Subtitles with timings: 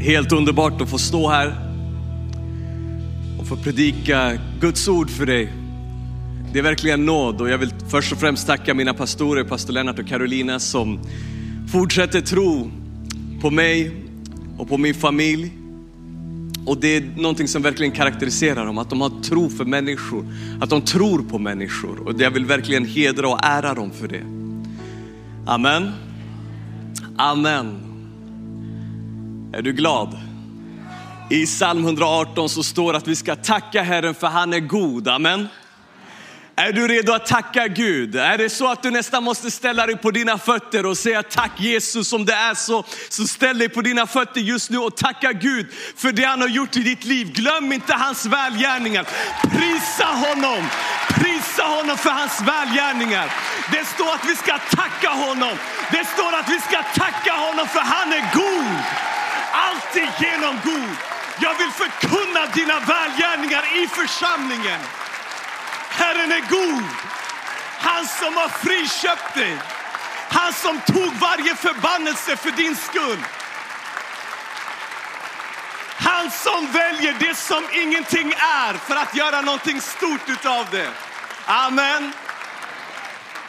[0.00, 1.54] Helt underbart att få stå här
[3.40, 5.52] och få predika Guds ord för dig.
[6.52, 9.98] Det är verkligen nåd och jag vill först och främst tacka mina pastorer, pastor Lennart
[9.98, 11.00] och Carolina som
[11.72, 12.70] fortsätter tro
[13.40, 13.92] på mig
[14.58, 15.52] och på min familj.
[16.66, 20.24] Och det är någonting som verkligen karaktäriserar dem, att de har tro för människor,
[20.60, 22.08] att de tror på människor.
[22.08, 24.22] Och jag vill verkligen hedra och ära dem för det.
[25.46, 25.90] Amen.
[27.16, 27.89] Amen.
[29.52, 30.18] Är du glad?
[31.30, 35.08] I psalm 118 så står att vi ska tacka Herren för han är god.
[35.08, 35.48] Amen.
[36.56, 38.16] Är du redo att tacka Gud?
[38.16, 41.50] Är det så att du nästan måste ställa dig på dina fötter och säga tack
[41.60, 45.32] Jesus om det är så, så ställ dig på dina fötter just nu och tacka
[45.32, 47.32] Gud för det han har gjort i ditt liv.
[47.32, 49.06] Glöm inte hans välgärningar.
[49.42, 50.68] Prisa honom,
[51.08, 53.32] prisa honom för hans välgärningar.
[53.72, 55.56] Det står att vi ska tacka honom.
[55.92, 58.84] Det står att vi ska tacka honom för han är god.
[59.52, 60.96] Alltid genom god.
[61.40, 64.80] Jag vill förkunna dina välgärningar i församlingen.
[65.88, 66.84] Herren är god.
[67.78, 69.56] Han som har friköpt dig.
[70.28, 73.18] Han som tog varje förbannelse för din skull.
[75.96, 80.90] Han som väljer det som ingenting är för att göra någonting stort utav det.
[81.46, 82.12] Amen.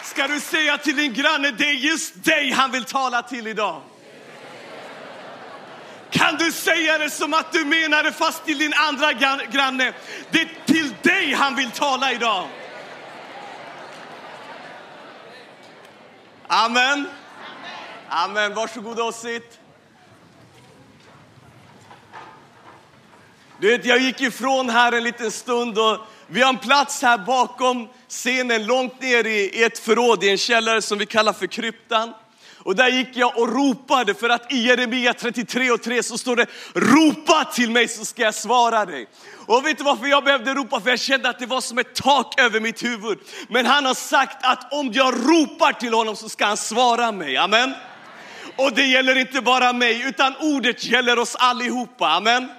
[0.03, 3.81] Ska du säga till din granne, det är just dig han vill tala till idag.
[6.11, 9.13] Kan du säga det som att du menar det fast till din andra
[9.51, 9.93] granne?
[10.31, 12.47] Det är till dig han vill tala idag.
[16.47, 17.07] Amen.
[18.09, 18.53] Amen.
[18.53, 19.59] Varsågoda och sitt.
[23.59, 27.17] Du vet, jag gick ifrån här en liten stund och vi har en plats här
[27.17, 32.13] bakom scenen långt ner i ett förråd i en källare som vi kallar för kryptan.
[32.63, 36.35] Och där gick jag och ropade för att i Jeremia 33 och 3 så står
[36.35, 36.45] det
[36.75, 39.07] ropa till mig så ska jag svara dig.
[39.45, 40.81] Och vet du varför jag behövde ropa?
[40.81, 43.19] För jag kände att det var som ett tak över mitt huvud.
[43.49, 47.37] Men han har sagt att om jag ropar till honom så ska han svara mig.
[47.37, 47.73] Amen.
[48.55, 52.07] Och det gäller inte bara mig utan ordet gäller oss allihopa.
[52.07, 52.49] Amen.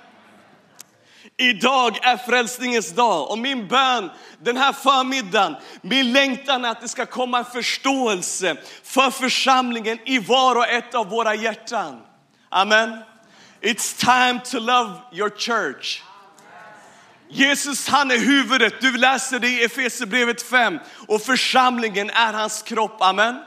[1.37, 6.89] Idag är frälsningens dag och min bön den här förmiddagen, min längtan är att det
[6.89, 12.01] ska komma en förståelse för församlingen i var och ett av våra hjärtan.
[12.49, 12.99] Amen.
[13.61, 16.03] It's time to love your church.
[17.29, 20.79] Jesus han är huvudet, du läser det i Efesierbrevet 5
[21.09, 22.97] och församlingen är hans kropp.
[23.01, 23.43] Amen.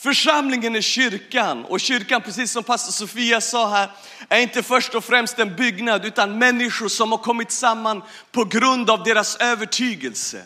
[0.00, 3.90] Församlingen är kyrkan och kyrkan, precis som pastor Sofia sa här,
[4.28, 8.90] är inte först och främst en byggnad utan människor som har kommit samman på grund
[8.90, 10.44] av deras övertygelse.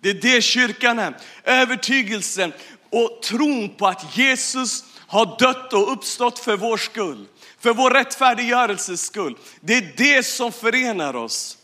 [0.00, 1.16] Det är det kyrkan är.
[1.44, 2.52] Övertygelsen
[2.90, 7.26] och tron på att Jesus har dött och uppstått för vår skull.
[7.60, 9.36] För vår rättfärdiggörelses skull.
[9.60, 11.58] Det är det som förenar oss.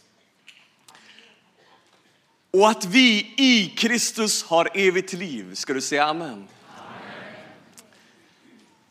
[2.53, 5.54] Och att vi i Kristus har evigt liv.
[5.54, 6.48] Ska du säga amen?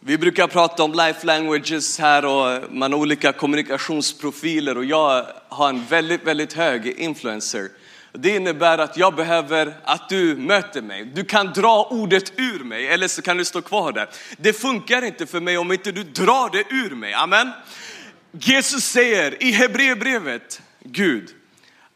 [0.07, 5.69] Vi brukar prata om life languages här och man har olika kommunikationsprofiler och jag har
[5.69, 7.69] en väldigt, väldigt hög influencer.
[8.11, 11.05] Det innebär att jag behöver att du möter mig.
[11.05, 14.09] Du kan dra ordet ur mig eller så kan du stå kvar där.
[14.37, 17.13] Det funkar inte för mig om inte du drar det ur mig.
[17.13, 17.51] Amen.
[18.31, 21.29] Jesus säger i Hebreerbrevet, Gud,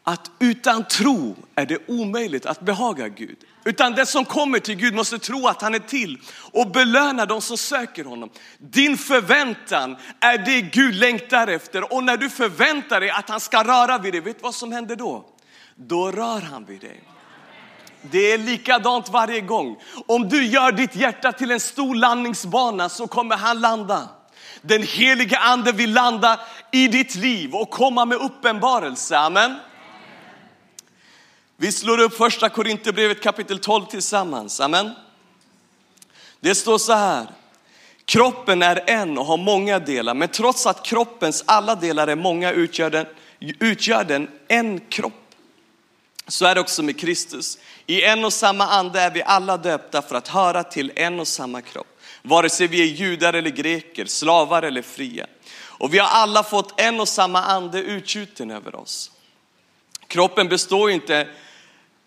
[0.04, 3.36] att utan tro är det omöjligt att behaga Gud.
[3.70, 6.18] Utan den som kommer till Gud måste tro att han är till
[6.52, 8.30] och belöna de som söker honom.
[8.58, 13.64] Din förväntan är det Gud längtar efter och när du förväntar dig att han ska
[13.64, 15.24] röra vid dig, vet du vad som händer då?
[15.76, 17.02] Då rör han vid dig.
[18.02, 19.76] Det är likadant varje gång.
[20.06, 24.08] Om du gör ditt hjärta till en stor landningsbana så kommer han landa.
[24.62, 26.40] Den heliga ande vill landa
[26.72, 29.18] i ditt liv och komma med uppenbarelse.
[29.18, 29.56] Amen.
[31.62, 34.60] Vi slår upp första Korinthierbrevet kapitel 12 tillsammans.
[34.60, 34.90] Amen.
[36.40, 37.26] Det står så här.
[38.04, 42.52] Kroppen är en och har många delar, men trots att kroppens alla delar är många
[42.52, 43.06] utgör den,
[43.40, 45.34] utgör den en kropp.
[46.26, 47.58] Så är det också med Kristus.
[47.86, 51.28] I en och samma ande är vi alla döpta för att höra till en och
[51.28, 52.00] samma kropp.
[52.22, 55.26] Vare sig vi är judar eller greker, slavar eller fria.
[55.52, 59.10] Och vi har alla fått en och samma ande utgjuten över oss.
[60.06, 61.28] Kroppen består inte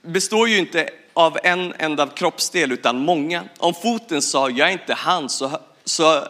[0.03, 3.43] består ju inte av en enda kroppsdel utan många.
[3.57, 6.27] Om foten sa jag är inte han så, så,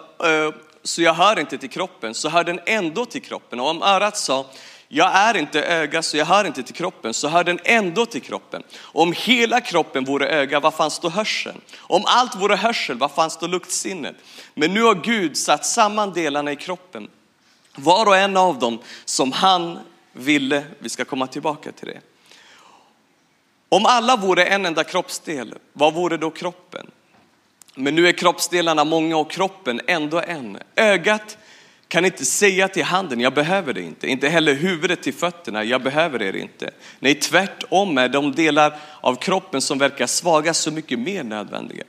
[0.84, 3.60] så jag hör inte till kroppen så hör den ändå till kroppen.
[3.60, 4.46] Och om örat sa
[4.88, 8.22] jag är inte öga så jag hör inte till kroppen, så hör den ändå till
[8.22, 8.64] kroppen.
[8.82, 11.62] Om hela kroppen vore öga, vad fanns då hörseln?
[11.78, 14.16] Om allt vore hörsel, vad fanns då luktsinnet?
[14.54, 17.10] Men nu har Gud satt samman delarna i kroppen,
[17.76, 19.80] var och en av dem som han
[20.14, 20.64] ville.
[20.80, 22.02] Vi ska komma tillbaka till det.
[23.74, 26.92] Om alla vore en enda kroppsdel, vad vore då kroppen?
[27.76, 30.58] Men nu är kroppsdelarna många och kroppen ändå en.
[30.76, 31.38] Ögat
[31.88, 34.08] kan inte säga till handen, jag behöver det inte.
[34.08, 36.72] Inte heller huvudet till fötterna, jag behöver er inte.
[37.00, 41.84] Nej, tvärtom är de delar av kroppen som verkar svaga så mycket mer nödvändiga.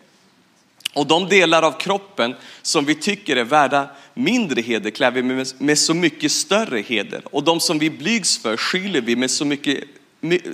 [0.94, 5.46] Och de delar av kroppen som vi tycker är värda mindre heder klär vi med,
[5.58, 7.22] med så mycket större heder.
[7.24, 9.84] Och de som vi blygs för skyller vi med så mycket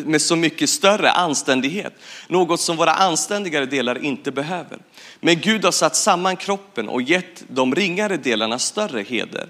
[0.05, 1.93] med så mycket större anständighet.
[2.29, 4.79] Något som våra anständigare delar inte behöver.
[5.21, 9.49] Men Gud har satt samman kroppen och gett de ringare delarna större heder.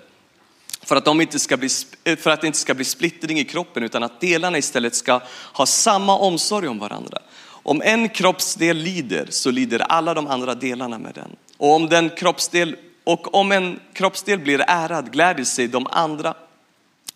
[0.82, 1.68] För att, de inte ska bli,
[2.04, 5.20] eh, för att det inte ska bli splittring i kroppen utan att delarna istället ska
[5.52, 7.18] ha samma omsorg om varandra.
[7.62, 11.30] Om en kroppsdel lider så lider alla de andra delarna med den.
[11.56, 16.34] Och om, den kroppsdel, och om en kroppsdel blir ärad gläder sig de andra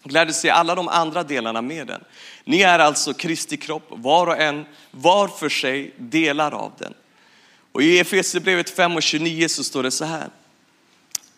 [0.05, 2.05] gläder sig alla de andra delarna med den.
[2.45, 6.95] Ni är alltså Kristi kropp, var och en, var för sig delar av den.
[7.73, 10.29] Och i Efesierbrevet 5 och 29 så står det så här.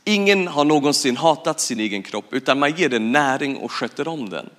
[0.04, 4.30] Ingen har någonsin hatat sin egen kropp utan man ger den näring och sköter om
[4.30, 4.50] den.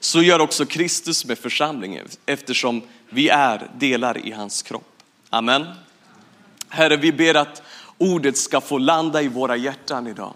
[0.00, 5.02] Så gör också Kristus med församlingen eftersom vi är delar i hans kropp.
[5.30, 5.66] Amen.
[6.68, 7.62] Herre, vi ber att
[7.98, 10.34] ordet ska få landa i våra hjärtan idag.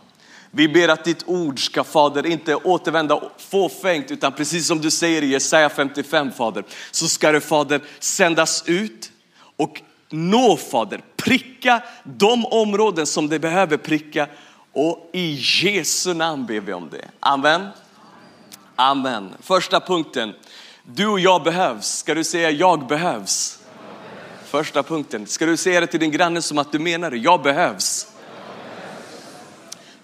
[0.57, 5.23] Vi ber att ditt ord ska Fader inte återvända fåfängt utan precis som du säger
[5.23, 9.11] i Jesaja 55 Fader så ska det Fader sändas ut
[9.57, 14.29] och nå Fader, pricka de områden som det behöver pricka
[14.73, 17.09] och i Jesu namn ber vi om det.
[17.21, 17.69] Amen.
[18.77, 19.35] Amen.
[19.41, 20.35] Första punkten,
[20.85, 21.99] du och jag behövs.
[21.99, 23.59] Ska du säga jag behövs?
[24.45, 27.43] Första punkten, ska du säga det till din granne som att du menar det, jag
[27.43, 28.07] behövs.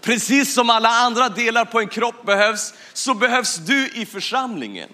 [0.03, 4.89] Precis som alla andra delar på en kropp behövs, så behövs du i församlingen.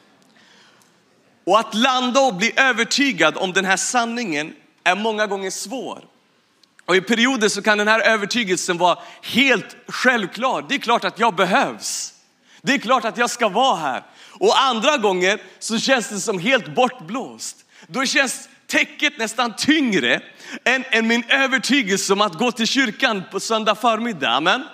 [1.45, 6.05] Och att landa och bli övertygad om den här sanningen är många gånger svår.
[6.85, 10.67] Och i perioder så kan den här övertygelsen vara helt självklar.
[10.69, 12.15] Det är klart att jag behövs.
[12.63, 14.03] Det är klart att jag ska vara här.
[14.29, 17.57] Och andra gånger så känns det som helt bortblåst.
[17.87, 20.21] Då känns täcket nästan tyngre
[20.65, 24.29] än, än min övertygelse om att gå till kyrkan på söndag förmiddag.
[24.29, 24.65] Amen.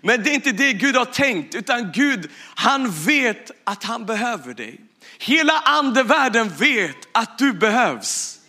[0.00, 4.54] Men det är inte det Gud har tänkt, utan Gud, han vet att han behöver
[4.54, 4.80] dig.
[5.18, 8.40] Hela andevärlden vet att du behövs.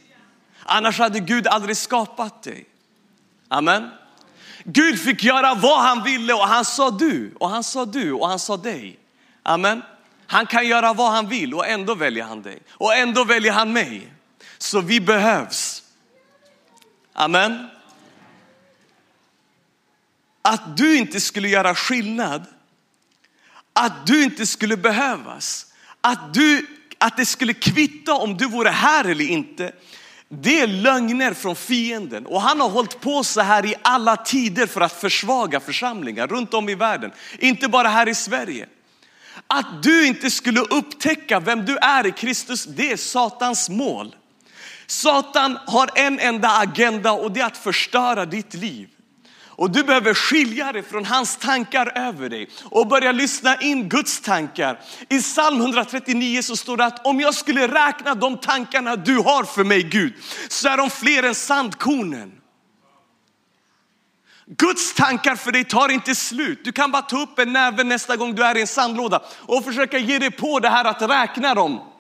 [0.63, 2.65] Annars hade Gud aldrig skapat dig.
[3.47, 3.89] Amen.
[4.63, 8.27] Gud fick göra vad han ville och han sa du och han sa du och
[8.27, 8.99] han sa dig.
[9.43, 9.81] Amen.
[10.27, 13.73] Han kan göra vad han vill och ändå väljer han dig och ändå väljer han
[13.73, 14.13] mig.
[14.57, 15.83] Så vi behövs.
[17.13, 17.67] Amen.
[20.41, 22.45] Att du inte skulle göra skillnad,
[23.73, 25.65] att du inte skulle behövas,
[26.01, 26.65] att, du,
[26.97, 29.71] att det skulle kvitta om du vore här eller inte.
[30.29, 34.67] Det är lögner från fienden och han har hållit på så här i alla tider
[34.67, 37.11] för att försvaga församlingar runt om i världen.
[37.39, 38.67] Inte bara här i Sverige.
[39.47, 44.15] Att du inte skulle upptäcka vem du är i Kristus, det är Satans mål.
[44.87, 48.89] Satan har en enda agenda och det är att förstöra ditt liv.
[49.55, 54.21] Och du behöver skilja dig från hans tankar över dig och börja lyssna in Guds
[54.21, 54.79] tankar.
[55.09, 59.43] I psalm 139 så står det att om jag skulle räkna de tankarna du har
[59.43, 60.13] för mig Gud,
[60.49, 62.31] så är de fler än sandkornen.
[64.57, 66.59] Guds tankar för dig tar inte slut.
[66.63, 69.63] Du kan bara ta upp en näve nästa gång du är i en sandlåda och
[69.63, 71.90] försöka ge dig på det här att räkna dem.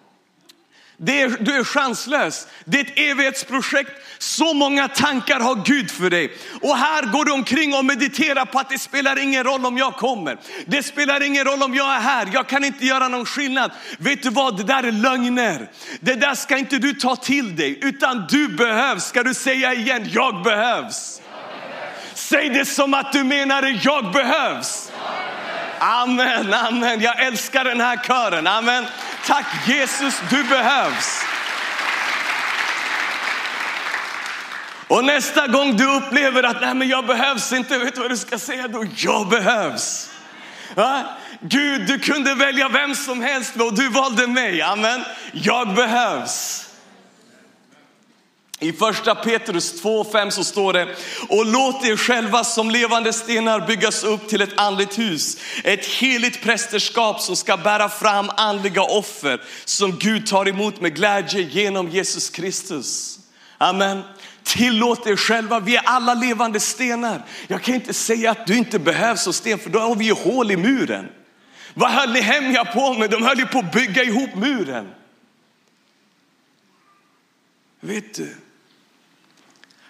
[1.03, 2.47] Det är, du är chanslös.
[2.65, 3.91] Det är ett evighetsprojekt.
[4.17, 6.37] Så många tankar har Gud för dig.
[6.61, 9.95] Och här går du omkring och mediterar på att det spelar ingen roll om jag
[9.95, 10.37] kommer.
[10.65, 12.29] Det spelar ingen roll om jag är här.
[12.33, 13.71] Jag kan inte göra någon skillnad.
[13.97, 15.69] Vet du vad, det där är lögner.
[15.99, 19.03] Det där ska inte du ta till dig, utan du behövs.
[19.03, 21.21] Ska du säga igen, jag behövs.
[22.13, 24.91] Säg det som att du menar det, jag behövs.
[25.79, 27.01] Amen, amen.
[27.01, 28.47] Jag älskar den här kören.
[28.47, 28.85] Amen.
[29.25, 31.25] Tack Jesus, du behövs.
[34.87, 38.17] Och nästa gång du upplever att Nej, men jag behövs inte, vet du vad du
[38.17, 38.85] ska säga då?
[38.95, 40.09] Jag behövs.
[40.75, 41.03] Va?
[41.41, 44.61] Gud, du kunde välja vem som helst och du valde mig.
[44.61, 45.03] Amen.
[45.31, 46.67] Jag behövs.
[48.63, 50.95] I första Petrus 2.5 så står det,
[51.29, 56.41] och låt er själva som levande stenar byggas upp till ett andligt hus, ett heligt
[56.43, 62.29] prästerskap som ska bära fram andliga offer som Gud tar emot med glädje genom Jesus
[62.29, 63.19] Kristus.
[63.57, 64.01] Amen.
[64.43, 67.25] Tillåt er själva, vi är alla levande stenar.
[67.47, 70.13] Jag kan inte säga att du inte behövs som sten, för då har vi ju
[70.13, 71.07] hål i muren.
[71.73, 73.09] Vad höll Nehemja på med?
[73.09, 74.87] De höll ju på att bygga ihop muren.
[77.79, 78.35] Vet du,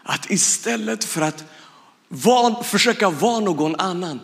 [0.03, 1.43] att istället för att
[2.08, 4.20] var, försöka vara någon annan,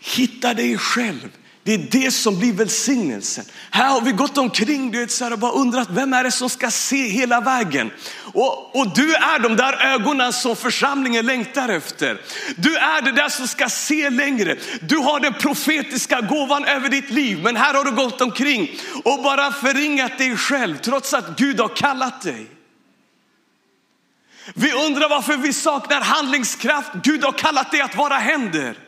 [0.00, 1.28] hitta dig själv.
[1.66, 3.44] Det är det som blir välsignelsen.
[3.70, 6.30] Här har vi gått omkring du vet, så här, och bara undrat vem är det
[6.30, 7.90] som ska se hela vägen.
[8.34, 12.20] Och, och du är de där ögonen som församlingen längtar efter.
[12.56, 14.56] Du är det där som ska se längre.
[14.80, 17.40] Du har den profetiska gåvan över ditt liv.
[17.42, 18.70] Men här har du gått omkring
[19.04, 22.55] och bara förringat dig själv trots att Gud har kallat dig.
[24.54, 26.90] Vi undrar varför vi saknar handlingskraft.
[27.02, 28.78] Gud har kallat dig att vara händer.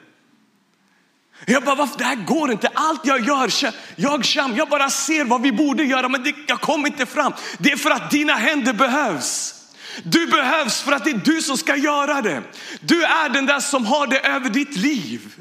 [1.47, 1.99] Jag bara, varför?
[1.99, 2.71] det här går inte.
[2.75, 3.51] Allt jag gör,
[3.97, 7.33] jag Sham, jag bara ser vad vi borde göra, men det, jag kommer inte fram.
[7.59, 9.55] Det är för att dina händer behövs.
[10.03, 12.43] Du behövs för att det är du som ska göra det.
[12.81, 15.35] Du är den där som har det över ditt liv.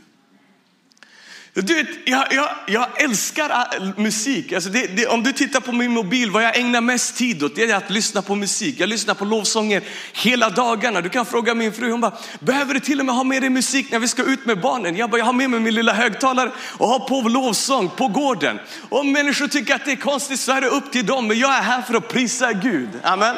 [1.61, 4.53] Du vet, jag, jag, jag älskar musik.
[4.53, 7.55] Alltså det, det, om du tittar på min mobil, vad jag ägnar mest tid åt
[7.55, 8.75] det är att lyssna på musik.
[8.79, 9.83] Jag lyssnar på lovsånger
[10.13, 11.01] hela dagarna.
[11.01, 13.49] Du kan fråga min fru, hon bara, behöver du till och med ha med dig
[13.49, 14.95] musik när vi ska ut med barnen?
[14.95, 18.59] Jag bara, jag har med mig min lilla högtalare och har på lovsång på gården.
[18.89, 21.55] Om människor tycker att det är konstigt så är det upp till dem, men jag
[21.55, 22.89] är här för att prisa Gud.
[23.03, 23.35] Amen.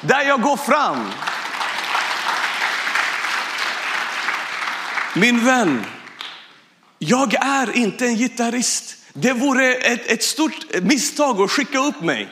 [0.00, 1.10] Där jag går fram.
[5.14, 5.84] Min vän,
[6.98, 8.96] jag är inte en gitarrist.
[9.12, 12.28] Det vore ett, ett stort misstag att skicka upp mig.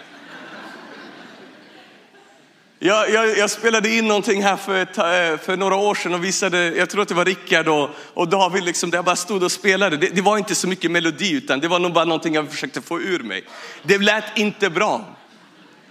[2.79, 6.77] Jag, jag, jag, spelade in någonting här för, eh, för, några år sedan och visade,
[6.77, 9.53] jag tror att det var Rickard och, och David, liksom, där jag bara stod och
[9.53, 9.97] spelade.
[9.97, 12.81] Det, det, var inte så mycket melodi utan det var nog bara någonting jag försökte
[12.81, 13.45] få ur mig.
[13.83, 15.05] Det lät inte bra.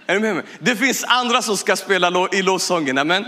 [0.06, 0.44] Är du med mig?
[0.58, 3.26] Det finns andra som ska spela i lovsången, amen?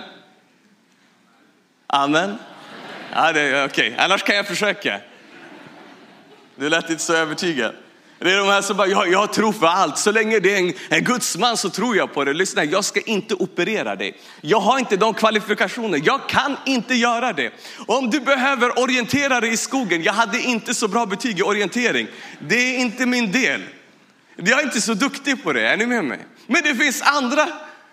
[1.87, 2.39] Amen.
[3.13, 3.95] Ja, okej, okay.
[3.99, 5.01] annars kan jag försöka.
[6.59, 7.75] Du lät inte så övertygad.
[8.19, 9.99] Det är de här som bara, jag, jag tror för allt.
[9.99, 12.33] Så länge det är en, en gudsman så tror jag på det.
[12.33, 14.21] Lyssna, jag ska inte operera dig.
[14.41, 15.97] Jag har inte de kvalifikationerna.
[15.97, 17.53] Jag kan inte göra det.
[17.87, 22.09] Om du behöver orientera dig i skogen, jag hade inte så bra betyg i orientering.
[22.41, 23.63] Det är inte min del.
[24.37, 26.27] Jag är inte så duktig på det, är ni med mig?
[26.47, 27.49] Men det finns andra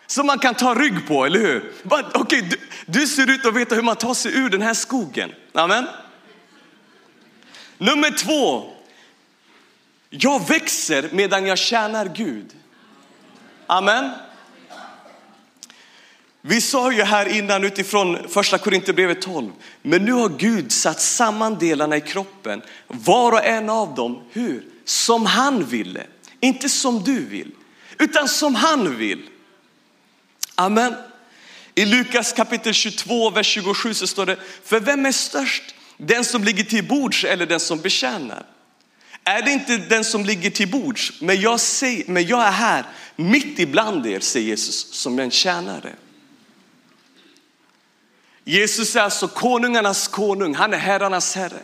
[0.07, 1.72] som man kan ta rygg på, eller hur?
[2.13, 5.31] okay, du, du ser ut att veta hur man tar sig ur den här skogen.
[5.53, 5.88] Amen.
[7.77, 8.72] Nummer två,
[10.10, 12.55] jag växer medan jag tjänar Gud.
[13.67, 14.12] Amen.
[16.41, 19.51] Vi sa ju här innan utifrån första Korinthierbrevet 12,
[19.82, 24.65] men nu har Gud satt samman delarna i kroppen, var och en av dem, hur?
[24.86, 26.03] Som han ville,
[26.39, 27.51] inte som du vill,
[28.00, 29.29] utan som han vill.
[30.55, 30.96] Amen.
[31.75, 35.75] I Lukas kapitel 22, vers 27 så står det, för vem är störst?
[35.97, 38.45] Den som ligger till bords eller den som betjänar?
[39.23, 41.21] Är det inte den som ligger till bords?
[41.21, 42.85] Men jag, säger, men jag är här
[43.15, 45.93] mitt ibland er, säger Jesus, som en tjänare.
[48.43, 51.61] Jesus är alltså konungarnas konung, han är herrarnas herre.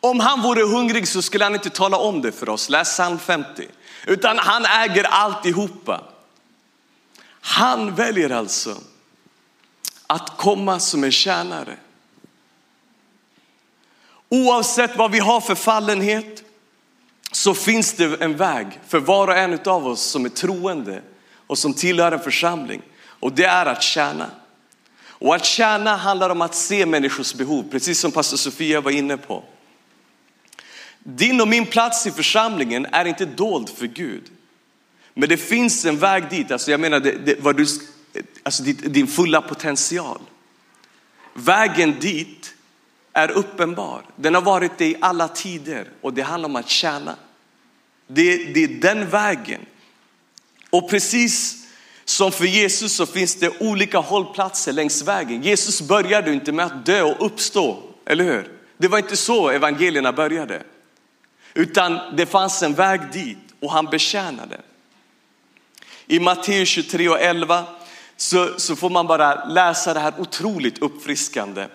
[0.00, 3.18] Om han vore hungrig så skulle han inte tala om det för oss, läs psalm
[3.18, 3.68] 50.
[4.06, 6.04] Utan han äger alltihopa.
[7.40, 8.80] Han väljer alltså
[10.06, 11.76] att komma som en tjänare.
[14.32, 16.44] Oavsett vad vi har för fallenhet
[17.32, 21.02] så finns det en väg för var och en av oss som är troende
[21.46, 22.82] och som tillhör en församling.
[23.04, 24.30] Och det är att tjäna.
[25.04, 29.16] Och att tjäna handlar om att se människors behov, precis som pastor Sofia var inne
[29.16, 29.44] på.
[30.98, 34.24] Din och min plats i församlingen är inte dold för Gud.
[35.14, 37.66] Men det finns en väg dit, alltså jag menar det, det, vad du,
[38.42, 40.20] alltså din fulla potential.
[41.34, 42.54] Vägen dit
[43.12, 44.02] är uppenbar.
[44.16, 47.16] Den har varit det i alla tider och det handlar om att tjäna.
[48.06, 49.60] Det, det är den vägen.
[50.70, 51.66] Och precis
[52.04, 55.42] som för Jesus så finns det olika hållplatser längs vägen.
[55.42, 58.58] Jesus började inte med att dö och uppstå, eller hur?
[58.78, 60.62] Det var inte så evangelierna började.
[61.54, 64.60] Utan det fanns en väg dit och han betjänade.
[66.06, 67.64] I Matteus 23 och 11
[68.16, 71.66] så, så får man bara läsa det här otroligt uppfriskande.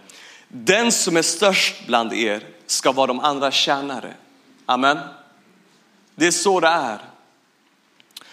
[0.47, 4.13] Den som är störst bland er ska vara de andra tjänare.
[4.65, 4.97] Amen.
[6.15, 6.99] Det är så det är.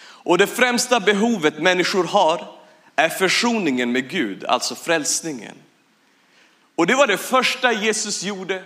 [0.00, 2.46] Och det främsta behovet människor har
[2.96, 5.54] är försoningen med Gud, alltså frälsningen.
[6.74, 8.64] Och det var det första Jesus gjorde.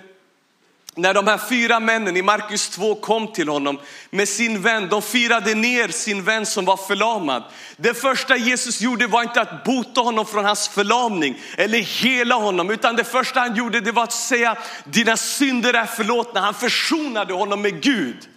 [0.99, 5.02] När de här fyra männen i Markus 2 kom till honom med sin vän, de
[5.02, 7.45] firade ner sin vän som var förlamad.
[7.76, 12.71] Det första Jesus gjorde var inte att bota honom från hans förlamning eller hela honom,
[12.71, 16.40] utan det första han gjorde det var att säga dina synder är förlåtna.
[16.40, 18.28] Han försonade honom med Gud.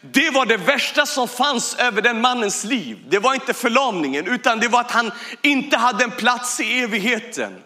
[0.00, 2.98] Det var det värsta som fanns över den mannens liv.
[3.08, 7.62] Det var inte förlamningen utan det var att han inte hade en plats i evigheten.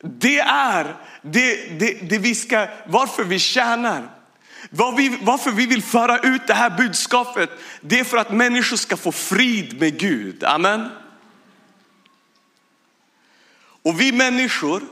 [0.00, 4.08] Det är det, det, det vi ska, varför vi tjänar.
[4.70, 7.50] Var vi, varför vi vill föra ut det här budskapet,
[7.80, 10.44] det är för att människor ska få frid med Gud.
[10.44, 10.88] Amen.
[13.82, 14.82] Och vi människor,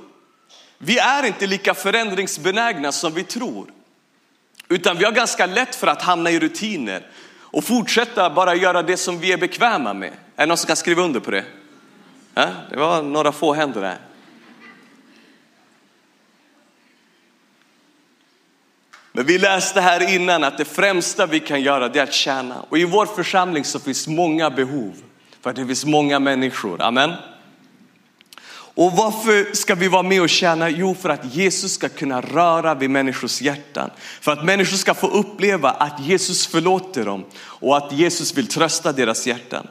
[0.79, 3.71] vi är inte lika förändringsbenägna som vi tror.
[4.69, 7.07] Utan vi har ganska lätt för att hamna i rutiner
[7.57, 10.09] och fortsätta bara göra det som vi är bekväma med.
[10.09, 11.45] Är det någon som kan skriva under på det?
[12.35, 13.99] Ja, det var några få händer där.
[19.17, 22.65] Men vi läste här innan att det främsta vi kan göra det är att tjäna.
[22.69, 24.93] Och i vår församling så finns många behov.
[25.41, 26.83] För att det finns många människor.
[26.83, 27.13] Amen.
[28.53, 30.69] Och varför ska vi vara med och tjäna?
[30.69, 33.91] Jo, för att Jesus ska kunna röra vid människors hjärtan.
[34.21, 38.93] För att människor ska få uppleva att Jesus förlåter dem och att Jesus vill trösta
[38.93, 39.67] deras hjärtan.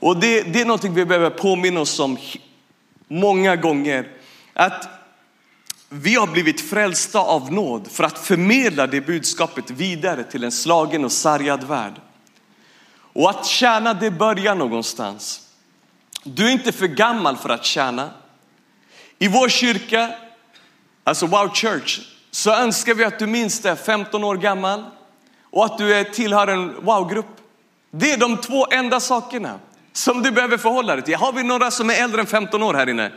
[0.00, 2.18] Och det, det är någonting vi behöver påminna oss om
[3.08, 4.08] många gånger.
[4.54, 4.97] Att
[5.88, 11.04] vi har blivit frälsta av nåd för att förmedla det budskapet vidare till en slagen
[11.04, 11.92] och sargad värld.
[13.12, 15.48] Och att tjäna det börjar någonstans.
[16.24, 18.10] Du är inte för gammal för att tjäna.
[19.18, 20.10] I vår kyrka,
[21.04, 24.84] alltså Wow Church, så önskar vi att du minst är 15 år gammal
[25.50, 27.36] och att du tillhör en Wow-grupp.
[27.90, 29.58] Det är de två enda sakerna
[29.92, 31.16] som du behöver förhålla dig till.
[31.16, 33.12] Har vi några som är äldre än 15 år här inne?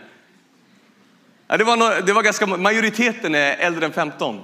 [1.52, 4.42] Ja, det, var no, det var ganska, majoriteten är äldre än 15.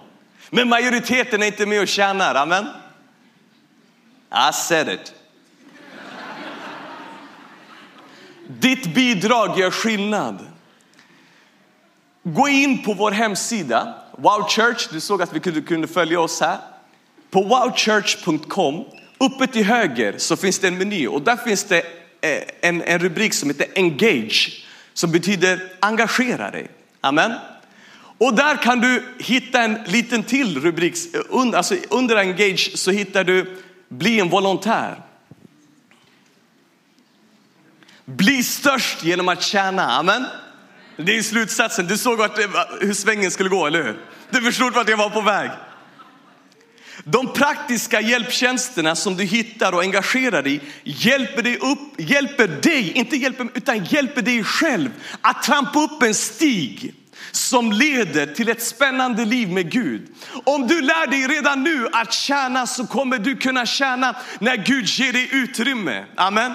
[0.50, 2.66] Men majoriteten är inte med och tjänar, amen.
[4.32, 5.14] I said it.
[8.48, 10.48] Ditt bidrag gör skillnad.
[12.24, 16.42] Gå in på vår hemsida, Wow Church, du såg att vi kunde, kunde följa oss
[16.42, 16.58] här.
[17.30, 18.86] På wowchurch.com,
[19.18, 21.80] uppe till höger så finns det en meny och där finns det
[22.22, 26.72] eh, en, en rubrik som heter Engage, som betyder engagera dig.
[27.02, 27.34] Amen.
[28.18, 30.96] Och där kan du hitta en liten till rubrik,
[31.56, 33.58] alltså under Engage så hittar du
[33.90, 35.02] Bli en volontär.
[38.06, 40.26] Bli störst genom att tjäna, amen.
[40.98, 41.88] Det är slutsatsen.
[41.88, 42.38] Du såg vart,
[42.82, 44.00] hur svängen skulle gå, eller hur?
[44.30, 45.52] Du förstod vart jag var på väg.
[47.10, 52.92] De praktiska hjälptjänsterna som du hittar och engagerar dig i hjälper dig, upp, hjälper dig,
[52.92, 54.90] inte hjälper, utan hjälper dig själv
[55.22, 56.94] att trampa upp en stig
[57.32, 60.08] som leder till ett spännande liv med Gud.
[60.44, 64.86] Om du lär dig redan nu att tjäna så kommer du kunna tjäna när Gud
[64.86, 66.06] ger dig utrymme.
[66.16, 66.54] Amen.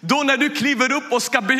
[0.00, 1.52] Då när du kliver upp och ska eh,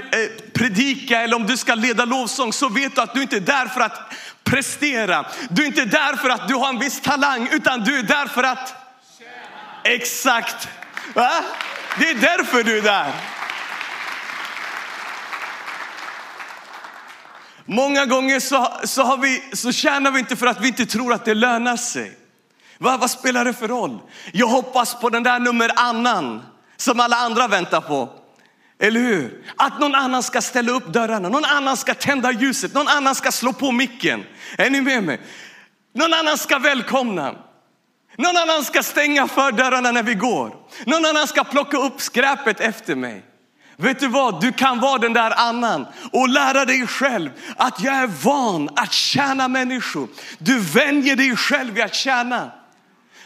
[0.52, 3.66] predika eller om du ska leda lovsång så vet du att du inte är där
[3.66, 5.26] för att prestera.
[5.50, 8.26] Du är inte där för att du har en viss talang utan du är där
[8.26, 8.74] för att...
[9.18, 9.94] Tjäna.
[9.96, 10.68] Exakt.
[11.14, 11.30] Va?
[11.98, 13.12] Det är därför du är där.
[17.64, 21.12] Många gånger så, så, har vi, så tjänar vi inte för att vi inte tror
[21.12, 22.18] att det lönar sig.
[22.78, 23.98] Va, vad spelar det för roll?
[24.32, 26.42] Jag hoppas på den där nummer annan
[26.76, 28.21] som alla andra väntar på.
[28.82, 29.44] Eller hur?
[29.56, 33.32] Att någon annan ska ställa upp dörrarna, någon annan ska tända ljuset, någon annan ska
[33.32, 34.24] slå på micken.
[34.58, 35.20] Är ni med mig?
[35.94, 37.34] Någon annan ska välkomna.
[38.16, 40.56] Någon annan ska stänga för dörrarna när vi går.
[40.86, 43.24] Någon annan ska plocka upp skräpet efter mig.
[43.76, 44.40] Vet du vad?
[44.40, 48.92] Du kan vara den där annan och lära dig själv att jag är van att
[48.92, 50.08] tjäna människor.
[50.38, 52.50] Du vänjer dig själv vid att tjäna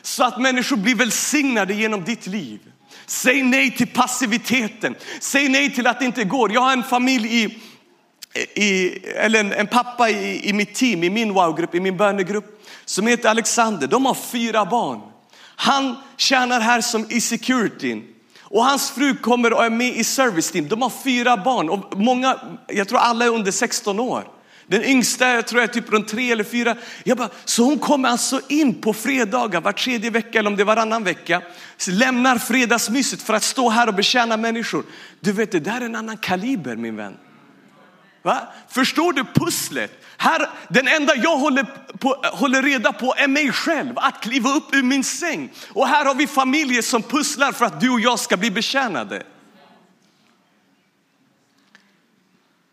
[0.03, 2.61] så att människor blir välsignade genom ditt liv.
[3.07, 4.95] Säg nej till passiviteten.
[5.21, 6.53] Säg nej till att det inte går.
[6.53, 7.59] Jag har en familj i,
[8.62, 12.62] i eller en, en pappa i, i mitt team, i min wow-grupp, i min bönegrupp
[12.85, 13.87] som heter Alexander.
[13.87, 15.01] De har fyra barn.
[15.57, 18.05] Han tjänar här som i securityn.
[18.42, 20.69] Och hans fru kommer och är med i service team.
[20.69, 22.38] De har fyra barn och många,
[22.69, 24.36] jag tror alla är under 16 år.
[24.68, 26.76] Den yngsta jag tror jag är typ runt tre eller fyra.
[27.05, 30.62] Jag bara, så hon kommer alltså in på fredagar var tredje vecka eller om det
[30.62, 31.42] är varannan vecka.
[31.88, 34.85] Lämnar fredagsmyset för att stå här och betjäna människor.
[35.20, 37.16] Du vet det där är en annan kaliber min vän.
[38.22, 38.48] Va?
[38.68, 40.05] Förstår du pusslet?
[40.16, 41.66] Här, den enda jag håller,
[41.98, 45.52] på, håller reda på är mig själv, att kliva upp ur min säng.
[45.68, 49.22] Och här har vi familjer som pusslar för att du och jag ska bli betjänade.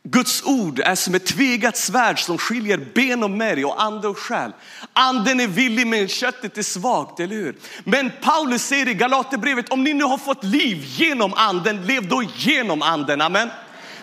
[0.07, 4.17] Guds ord är som ett tvegat svärd som skiljer ben och märg och ande och
[4.17, 4.51] själ.
[4.93, 7.55] Anden är villig men köttet är svagt, eller hur?
[7.83, 12.23] Men Paulus säger i Galaterbrevet, om ni nu har fått liv genom anden, lev då
[12.35, 13.21] genom anden.
[13.21, 13.49] Amen.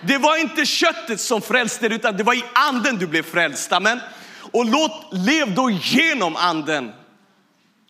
[0.03, 3.73] Det var inte köttet som frälste dig utan det var i anden du blev frälst.
[3.73, 4.01] Amen.
[4.53, 6.93] Och låt, lev då genom anden.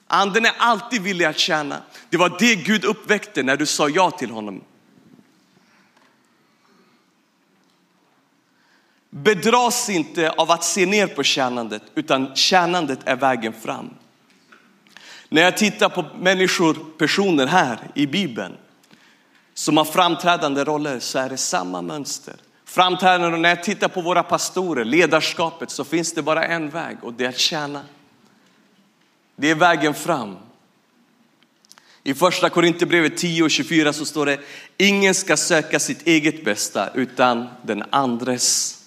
[0.06, 1.82] Anden är alltid villig att tjäna.
[2.10, 4.64] Det var det Gud uppväckte när du sa ja till honom.
[9.22, 13.94] Bedras inte av att se ner på tjänandet, utan tjänandet är vägen fram.
[15.28, 18.56] När jag tittar på människor, personer här i Bibeln
[19.54, 22.34] som har framträdande roller så är det samma mönster.
[22.64, 27.12] Framträdande, när jag tittar på våra pastorer, ledarskapet, så finns det bara en väg och
[27.12, 27.82] det är att tjäna.
[29.36, 30.36] Det är vägen fram.
[32.02, 34.40] I första Korinthierbrevet 10 och 24 så står det,
[34.76, 38.79] ingen ska söka sitt eget bästa utan den andres.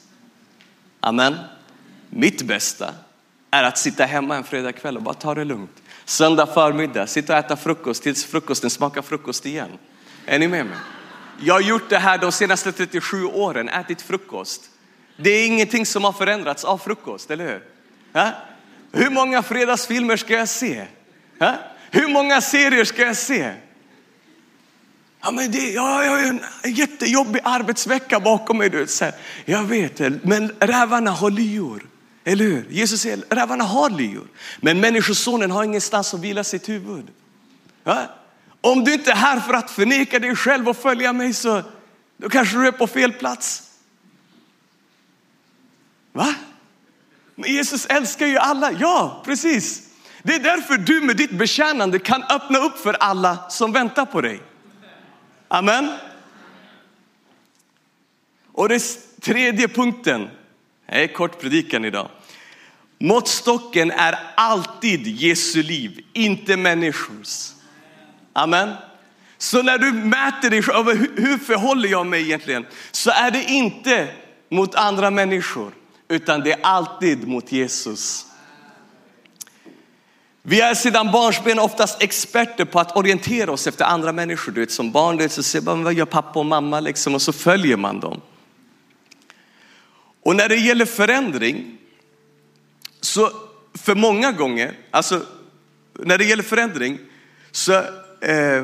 [1.06, 1.36] Amen.
[2.10, 2.94] Mitt bästa
[3.52, 5.82] är att sitta hemma en fredagkväll och bara ta det lugnt.
[6.06, 9.70] Söndag förmiddag, sitta och äta frukost tills frukosten smakar frukost igen.
[10.26, 10.78] Är ni med mig?
[11.40, 14.70] Jag har gjort det här de senaste 37 åren, ätit frukost.
[15.18, 17.64] Det är ingenting som har förändrats av frukost, eller hur?
[18.14, 18.32] Ha?
[18.92, 20.86] Hur många fredagsfilmer ska jag se?
[21.40, 21.56] Ha?
[21.92, 23.54] Hur många serier ska jag se?
[25.24, 28.70] Ja, men det, ja, jag har en jättejobbig arbetsvecka bakom mig.
[28.70, 29.14] Du, så här.
[29.46, 31.86] Jag vet, men rävarna har lyor.
[32.24, 32.68] Eller hur?
[32.70, 34.28] Jesus säger rävarna har lyor.
[34.62, 37.06] Men människosonen har ingenstans att vila sitt huvud.
[37.84, 38.06] Ja?
[38.62, 41.62] Om du inte är här för att förneka dig själv och följa mig så
[42.18, 43.64] då kanske du är på fel plats.
[46.12, 46.36] Va?
[47.36, 48.72] Men Jesus älskar ju alla.
[48.72, 49.82] Ja, precis.
[50.24, 54.22] Det är därför du med ditt betjänande kan öppna upp för alla som väntar på
[54.22, 54.42] dig.
[55.54, 55.92] Amen.
[58.52, 58.80] Och det
[59.22, 60.30] tredje punkten,
[60.86, 62.10] det är kort predikan idag.
[63.00, 67.52] Måttstocken är alltid Jesu liv, inte människors.
[68.34, 68.74] Amen.
[69.38, 70.88] Så när du mäter dig själv,
[71.18, 72.66] hur förhåller jag mig egentligen?
[72.92, 74.08] Så är det inte
[74.50, 75.74] mot andra människor,
[76.08, 78.26] utan det är alltid mot Jesus.
[80.46, 84.52] Vi är sedan barnsben oftast experter på att orientera oss efter andra människor.
[84.52, 87.16] Du vet, som barn du vet, så ser man vad gör pappa och mamma liksom,
[87.16, 88.22] och så följer man dem.
[90.24, 91.78] Och när det gäller förändring,
[93.02, 93.32] så
[93.74, 95.26] för många gånger, alltså
[95.94, 97.00] när det gäller förändring
[97.52, 97.74] så,
[98.22, 98.64] eh,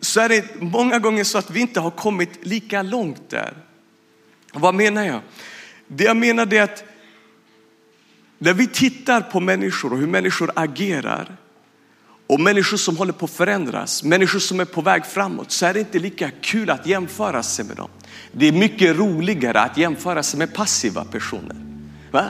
[0.00, 3.54] så är det många gånger så att vi inte har kommit lika långt där.
[4.52, 5.20] Vad menar jag?
[5.86, 6.84] Det jag menar är att
[8.38, 11.36] när vi tittar på människor och hur människor agerar
[12.26, 15.74] och människor som håller på att förändras, människor som är på väg framåt, så är
[15.74, 17.88] det inte lika kul att jämföra sig med dem.
[18.32, 21.56] Det är mycket roligare att jämföra sig med passiva personer.
[22.10, 22.24] Va?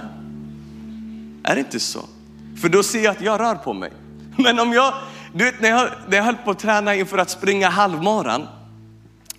[1.45, 2.09] Är det inte så?
[2.61, 3.93] För då ser jag att jag rör på mig.
[4.39, 4.95] Men om jag,
[5.33, 8.47] du vet när jag, när jag höll på att träna inför att springa halvmaran,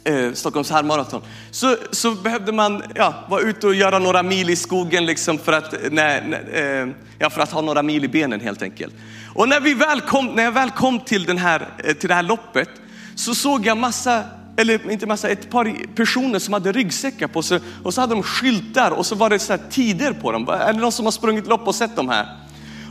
[0.05, 4.55] eh, Stockholms halvmaraton, så, så behövde man ja, vara ute och göra några mil i
[4.55, 6.87] skogen liksom för, att, nej, nej, eh,
[7.19, 8.93] ja, för att ha några mil i benen helt enkelt.
[9.33, 12.15] Och när, vi väl kom, när jag väl kom till, den här, eh, till det
[12.15, 12.69] här loppet
[13.15, 14.23] så såg jag massa
[14.57, 18.23] eller inte massa, ett par personer som hade ryggsäckar på sig och så hade de
[18.23, 20.49] skyltar och så var det så tider på dem.
[20.49, 22.44] Är det någon som har sprungit lopp och sett de här?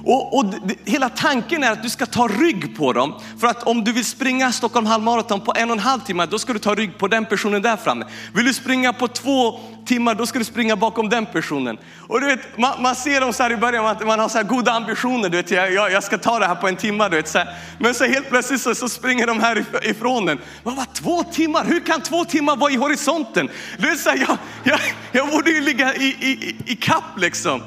[0.07, 3.21] Och, och det, hela tanken är att du ska ta rygg på dem.
[3.41, 6.39] För att om du vill springa Stockholm halvmaraton på en och en halv timme, då
[6.39, 8.05] ska du ta rygg på den personen där framme.
[8.35, 11.79] Vill du springa på två timmar, då ska du springa bakom den personen.
[12.09, 14.39] Och du vet, man, man ser dem så här i början, man, man har så
[14.39, 15.29] här goda ambitioner.
[15.29, 17.09] Du vet, jag, jag, ska ta det här på en timme.
[17.09, 17.57] Du vet, så här.
[17.79, 20.39] Men så helt plötsligt så, så springer de här ifrån den.
[20.63, 21.65] Man bara, två timmar?
[21.65, 23.49] Hur kan två timmar vara i horisonten?
[23.79, 24.81] Du vet, så här, jag, jag,
[25.13, 27.63] jag borde ju ligga i, i, i, i kapp liksom.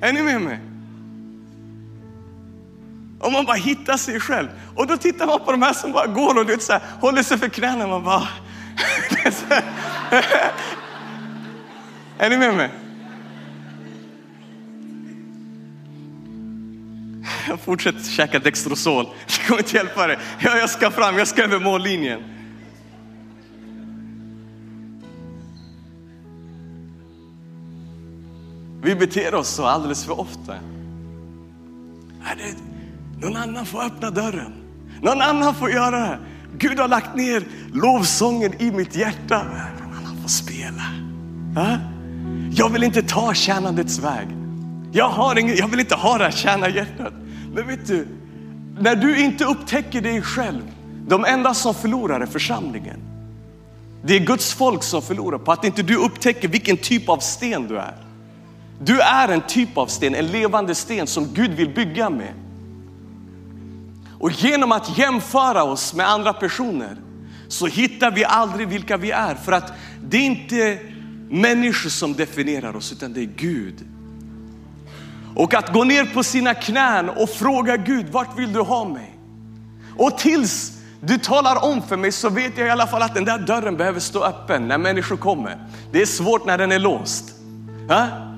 [0.00, 0.69] Är ni med mig?
[3.20, 4.48] Och man bara hittar sig själv.
[4.76, 7.22] Och då tittar man på de här som bara går och vet, så här, håller
[7.22, 7.86] sig för knäna.
[7.86, 8.22] Man bara...
[12.18, 12.70] är ni med mig?
[17.48, 19.06] Jag fortsätter käka Dextrosol.
[19.26, 20.18] Det kommer inte hjälpa dig.
[20.38, 22.22] Ja, jag ska fram, jag ska över mållinjen.
[28.82, 30.54] Vi beter oss så alldeles för ofta.
[33.20, 34.52] Någon annan får öppna dörren.
[35.02, 36.18] Någon annan får göra det.
[36.58, 39.42] Gud har lagt ner lovsången i mitt hjärta.
[39.82, 40.82] Någon annan får spela.
[42.52, 44.28] Jag vill inte ta tjänandets väg.
[44.92, 47.12] Jag, har ingen, jag vill inte ha det här tjänarhjärtat.
[47.54, 48.08] Men vet du,
[48.78, 50.62] när du inte upptäcker dig själv,
[51.08, 53.00] de enda som förlorar är församlingen.
[54.04, 57.68] Det är Guds folk som förlorar på att inte du upptäcker vilken typ av sten
[57.68, 57.94] du är.
[58.80, 62.32] Du är en typ av sten, en levande sten som Gud vill bygga med.
[64.20, 66.96] Och genom att jämföra oss med andra personer
[67.48, 69.34] så hittar vi aldrig vilka vi är.
[69.34, 69.72] För att
[70.04, 70.78] det är inte
[71.30, 73.74] människor som definierar oss utan det är Gud.
[75.34, 79.18] Och att gå ner på sina knän och fråga Gud, vart vill du ha mig?
[79.98, 83.24] Och tills du talar om för mig så vet jag i alla fall att den
[83.24, 85.58] där dörren behöver stå öppen när människor kommer.
[85.92, 87.34] Det är svårt när den är låst.
[87.88, 88.29] Ha?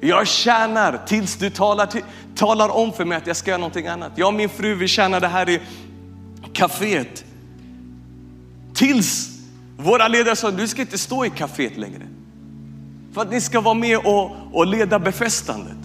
[0.00, 2.02] Jag tjänar tills du talar, till,
[2.34, 4.12] talar om för mig att jag ska göra någonting annat.
[4.14, 5.60] Jag och min fru vi tjänade här i
[6.52, 7.24] kaféet.
[8.74, 9.28] Tills
[9.76, 12.02] våra ledare sa, du ska inte stå i kaféet längre.
[13.14, 15.76] För att ni ska vara med och, och leda befästandet.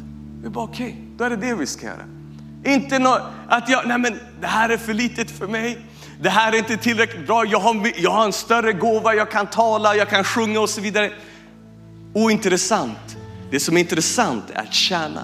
[0.43, 2.05] Vi bara okej, okay, då är det det vi ska göra.
[2.65, 5.85] Inte no, att jag, nej men det här är för litet för mig.
[6.21, 7.45] Det här är inte tillräckligt bra.
[7.45, 10.81] Jag har, jag har en större gåva, jag kan tala, jag kan sjunga och så
[10.81, 11.11] vidare.
[12.13, 13.10] Ointressant.
[13.51, 15.23] Det som är intressant är att tjäna.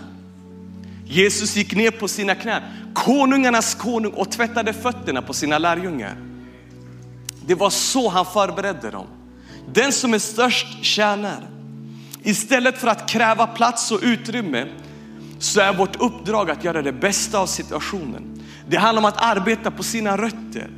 [1.06, 2.62] Jesus gick ner på sina knän,
[2.94, 6.18] konungarnas konung och tvättade fötterna på sina lärjungar.
[7.46, 9.08] Det var så han förberedde dem.
[9.74, 11.48] Den som är störst tjänar.
[12.24, 14.68] Istället för att kräva plats och utrymme
[15.40, 18.42] så är vårt uppdrag att göra det bästa av situationen.
[18.70, 20.70] Det handlar om att arbeta på sina rötter.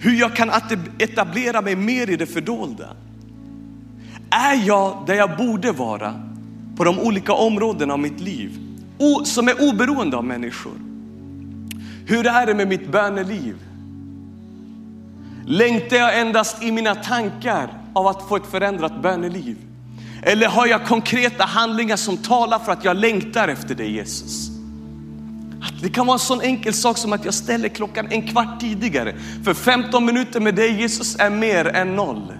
[0.00, 0.50] Hur jag kan
[0.98, 2.96] etablera mig mer i det fördolda.
[4.30, 6.14] Är jag där jag borde vara
[6.76, 8.58] på de olika områdena av mitt liv
[9.24, 10.72] som är oberoende av människor?
[12.06, 13.56] Hur är det med mitt böneliv?
[15.46, 19.56] Längtar jag endast i mina tankar av att få ett förändrat böneliv?
[20.22, 24.50] Eller har jag konkreta handlingar som talar för att jag längtar efter dig Jesus?
[25.82, 29.14] Det kan vara en sån enkel sak som att jag ställer klockan en kvart tidigare.
[29.44, 32.32] För 15 minuter med dig Jesus är mer än noll.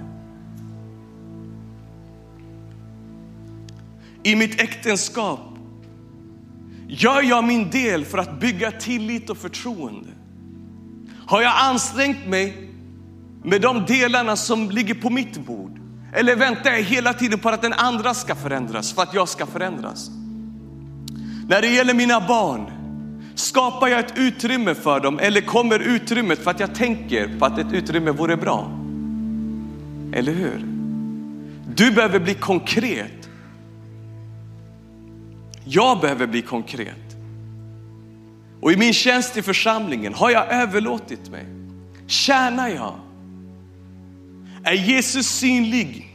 [4.23, 5.41] I mitt äktenskap
[6.93, 10.09] Gör jag min del för att bygga tillit och förtroende?
[11.27, 12.71] Har jag ansträngt mig
[13.45, 15.79] med de delarna som ligger på mitt bord?
[16.15, 19.47] Eller väntar jag hela tiden på att den andra ska förändras för att jag ska
[19.47, 20.11] förändras?
[21.49, 22.71] När det gäller mina barn,
[23.35, 27.59] skapar jag ett utrymme för dem eller kommer utrymmet för att jag tänker på att
[27.59, 28.71] ett utrymme vore bra?
[30.13, 30.67] Eller hur?
[31.75, 33.20] Du behöver bli konkret.
[35.73, 37.17] Jag behöver bli konkret.
[38.61, 41.47] Och i min tjänst i församlingen, har jag överlåtit mig?
[42.07, 42.95] Tjänar jag?
[44.65, 46.09] är Jesus synlig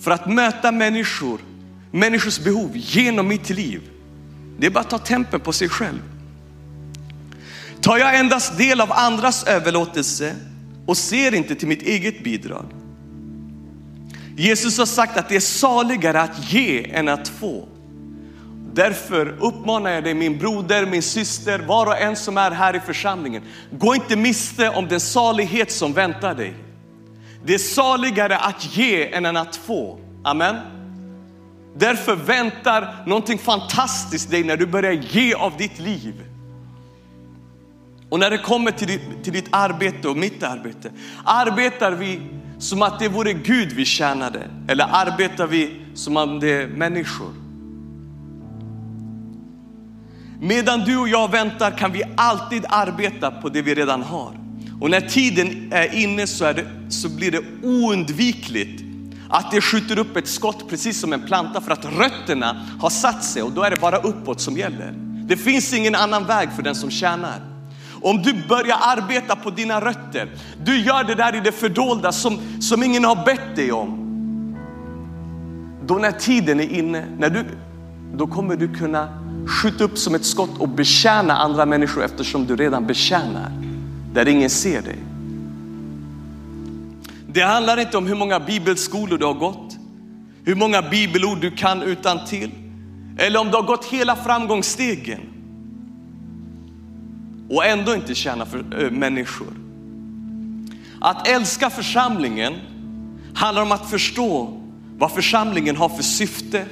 [0.00, 1.40] för att möta människor,
[1.90, 3.82] människors behov genom mitt liv.
[4.58, 6.02] Det är bara att ta tempen på sig själv.
[7.80, 10.36] Tar jag endast del av andras överlåtelse
[10.86, 12.64] och ser inte till mitt eget bidrag?
[14.36, 17.68] Jesus har sagt att det är saligare att ge än att få.
[18.72, 22.80] Därför uppmanar jag dig min broder, min syster, var och en som är här i
[22.80, 23.42] församlingen.
[23.70, 26.54] Gå inte miste om den salighet som väntar dig.
[27.44, 29.98] Det är saligare att ge än att få.
[30.24, 30.56] Amen.
[31.76, 36.14] Därför väntar någonting fantastiskt dig när du börjar ge av ditt liv.
[38.08, 40.90] Och när det kommer till ditt, till ditt arbete och mitt arbete,
[41.24, 42.20] arbetar vi
[42.58, 47.49] som att det vore Gud vi tjänade eller arbetar vi som om det är människor?
[50.42, 54.32] Medan du och jag väntar kan vi alltid arbeta på det vi redan har.
[54.80, 58.82] Och när tiden är inne så, är det, så blir det oundvikligt
[59.28, 63.24] att det skjuter upp ett skott precis som en planta för att rötterna har satt
[63.24, 64.94] sig och då är det bara uppåt som gäller.
[65.28, 67.40] Det finns ingen annan väg för den som tjänar.
[68.02, 70.28] Om du börjar arbeta på dina rötter,
[70.64, 73.96] du gör det där i det fördolda som, som ingen har bett dig om.
[75.86, 77.44] Då när tiden är inne, när du,
[78.14, 82.56] då kommer du kunna Skjut upp som ett skott och betjäna andra människor eftersom du
[82.56, 83.52] redan betjänar
[84.14, 84.98] där ingen ser dig.
[87.28, 89.76] Det handlar inte om hur många bibelskolor du har gått,
[90.44, 92.50] hur många bibelord du kan utan till
[93.18, 95.20] eller om du har gått hela framgångsstegen
[97.50, 99.52] och ändå inte tjäna för, äh, människor.
[101.00, 102.54] Att älska församlingen
[103.34, 104.60] handlar om att förstå
[104.98, 106.66] vad församlingen har för syfte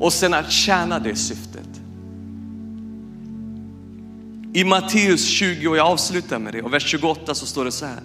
[0.00, 1.55] och sen att tjäna det syftet.
[4.56, 7.86] I Matteus 20, och jag avslutar med det, och vers 28 så står det så
[7.86, 8.00] här.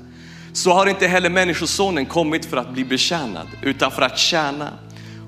[0.53, 4.69] Så har inte heller människosonen kommit för att bli betjänad, utan för att tjäna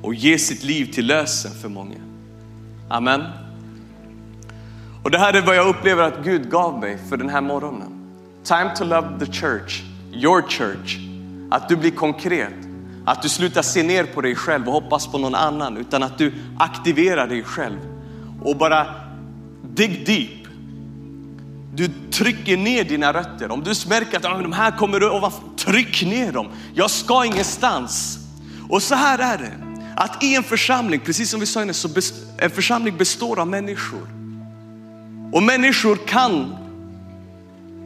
[0.02, 1.96] och ge sitt liv till lösen för många.
[2.90, 3.22] Amen.
[5.04, 8.12] Och det här är vad jag upplever att Gud gav mig för den här morgonen.
[8.44, 9.82] Time to love the church.
[10.14, 10.98] your church.
[11.52, 12.54] Att du blir konkret.
[13.06, 16.18] Att du slutar se ner på dig själv och hoppas på någon annan utan att
[16.18, 17.80] du aktiverar dig själv
[18.42, 18.86] och bara
[19.76, 20.43] dig deep.
[21.76, 23.52] Du trycker ner dina rötter.
[23.52, 26.48] Om du märker att ah, de här kommer ovanför, tryck ner dem.
[26.74, 28.20] Jag ska ingenstans.
[28.70, 29.54] Och så här är det,
[29.96, 31.90] att i en församling, precis som vi sa innan, så
[32.38, 34.08] en församling består av människor.
[35.32, 36.56] Och människor kan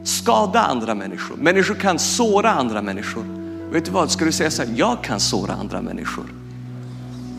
[0.04, 1.36] skada andra människor.
[1.36, 3.24] Människor kan såra andra människor.
[3.72, 6.24] Vet du vad, ska du säga så här, jag kan såra andra människor.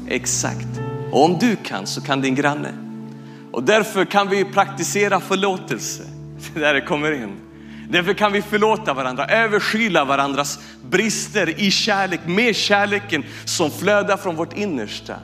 [0.08, 0.68] Exakt.
[1.12, 2.74] Och om du kan så kan din granne.
[3.52, 6.04] Och därför kan vi praktisera förlåtelse.
[6.54, 7.40] Det där det kommer in.
[7.90, 14.36] Därför kan vi förlåta varandra, överskyla varandras brister i kärlek med kärleken som flödar från
[14.36, 15.16] vårt innersta.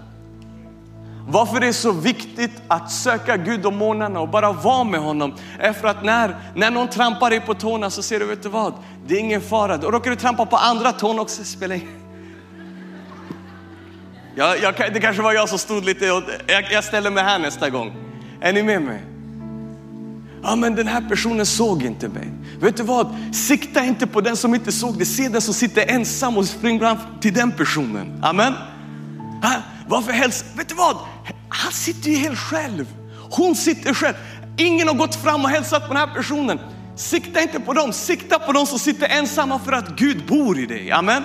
[1.27, 5.33] Varför det är så viktigt att söka Gud om morgnarna och bara vara med honom.
[5.59, 8.49] är för att när, när någon trampar dig på tårna så ser du, vet du
[8.49, 8.73] vad?
[9.07, 9.77] Det är ingen fara.
[9.77, 11.79] Då råkar du trampa på andra tån också, spelar
[14.35, 17.39] jag, jag, Det kanske var jag som stod lite, och, jag, jag ställer mig här
[17.39, 17.95] nästa gång.
[18.41, 19.14] Är ni med mig?
[20.43, 22.33] Ja men den här personen såg inte mig.
[22.59, 23.15] Vet du vad?
[23.31, 26.79] Sikta inte på den som inte såg dig, Se den som sitter ensam och spring
[26.79, 28.23] fram till den personen.
[28.23, 28.53] Amen.
[29.87, 30.45] Varför helst?
[30.55, 30.97] Vet du vad?
[31.49, 32.85] Han sitter ju helt själv.
[33.31, 34.15] Hon sitter själv.
[34.57, 36.59] Ingen har gått fram och hälsat på den här personen.
[36.95, 40.65] Sikta inte på dem, sikta på dem som sitter ensamma för att Gud bor i
[40.65, 40.91] dig.
[40.91, 41.23] Amen.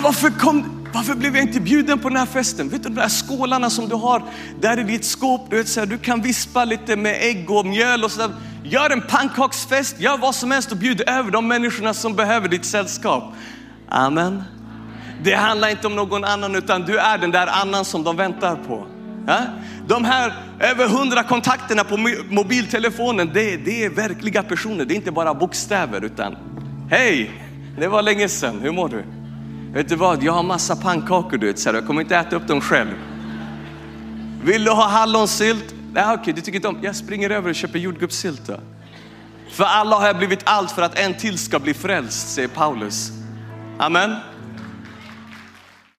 [0.00, 2.68] Ah, varför, kom, varför blev jag inte bjuden på den här festen?
[2.68, 4.22] Vet du de där skålarna som du har
[4.60, 7.66] där i ditt skåp, du, vet, så här, du kan vispa lite med ägg och
[7.66, 8.30] mjöl och sådär.
[8.64, 12.64] Gör en pannkaksfest, gör vad som helst och bjud över de människorna som behöver ditt
[12.64, 13.24] sällskap.
[13.88, 14.42] Amen.
[15.22, 18.56] Det handlar inte om någon annan utan du är den där annan som de väntar
[18.56, 18.86] på.
[19.86, 21.96] De här över hundra kontakterna på
[22.30, 24.84] mobiltelefonen, det, det är verkliga personer.
[24.84, 26.36] Det är inte bara bokstäver utan
[26.90, 27.30] hej,
[27.78, 29.19] det var länge sedan, hur mår du?
[29.72, 32.46] Vet du vad, jag har massa pannkakor du vet, så jag kommer inte äta upp
[32.46, 32.94] dem själv.
[34.44, 35.74] Vill du ha hallonsylt?
[35.92, 36.78] Nej, okej, okay, du tycker inte om.
[36.82, 38.60] Jag springer över och köper jordgubbssylt då.
[39.50, 43.12] För alla har jag blivit allt för att en till ska bli frälst, säger Paulus.
[43.78, 44.16] Amen.